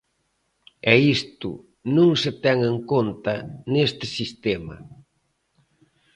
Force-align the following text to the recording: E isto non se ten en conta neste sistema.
E 0.93 0.95
isto 1.15 1.51
non 1.95 2.09
se 2.21 2.31
ten 2.43 2.57
en 2.71 2.77
conta 2.91 3.35
neste 3.73 4.05
sistema. 4.17 4.75